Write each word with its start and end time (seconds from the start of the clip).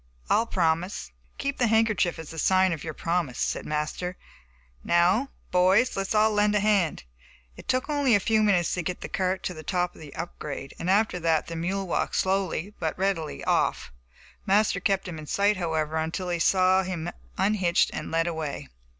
I'll 0.31 0.47
promise." 0.47 1.11
"Keep 1.37 1.59
the 1.59 1.67
handkerchief 1.67 2.17
as 2.17 2.33
a 2.33 2.39
sign 2.39 2.73
of 2.73 2.83
your 2.83 2.95
promise," 2.95 3.37
said 3.37 3.67
Master; 3.67 4.17
"now, 4.83 5.29
boys, 5.51 5.95
let's 5.95 6.15
all 6.15 6.31
lend 6.31 6.55
a 6.55 6.59
hand." 6.59 7.03
It 7.55 7.71
only 7.87 8.11
took 8.13 8.19
a 8.19 8.25
few 8.25 8.41
minutes 8.41 8.73
to 8.73 8.81
get 8.81 9.01
the 9.01 9.07
cart 9.07 9.43
to 9.43 9.53
the 9.53 9.61
top 9.61 9.93
of 9.93 10.01
the 10.01 10.15
up 10.15 10.39
grade, 10.39 10.73
and 10.79 10.89
after 10.89 11.19
that 11.19 11.45
the 11.45 11.55
mule 11.55 11.87
walked 11.87 12.15
slowly 12.15 12.73
but 12.79 12.97
readily 12.97 13.43
off. 13.43 13.91
Master 14.43 14.79
kept 14.79 15.07
him 15.07 15.19
in 15.19 15.27
sight, 15.27 15.57
however, 15.57 15.95
until 15.97 16.29
he 16.29 16.39
saw 16.39 16.81
him 16.81 17.11
unhitched 17.37 17.91
and 17.93 18.09
led 18.09 18.25
away. 18.25 18.69